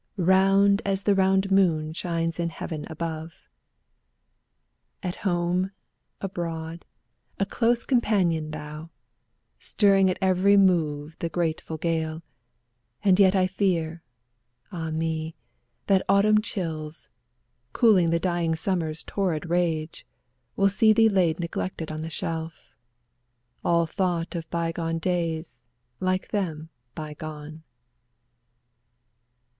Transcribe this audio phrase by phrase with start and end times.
[0.17, 3.35] Round as the round moon shines in heaven above;
[5.03, 5.73] At home,
[6.19, 6.85] abroad,
[7.37, 8.89] a close companion thou,
[9.59, 12.23] Stirring at every move the grateful gale;
[13.03, 14.01] And yet I fear,
[14.71, 15.35] ah me!
[15.85, 17.07] that autumn chills.
[17.71, 20.07] Cooling the dying summer's torrid rage,
[20.55, 22.73] Will see thee laid neglected on the shelf.
[23.63, 25.61] All thought of by gone days,
[25.99, 27.61] like them by gone.